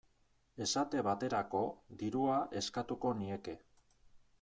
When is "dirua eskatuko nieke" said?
2.03-3.61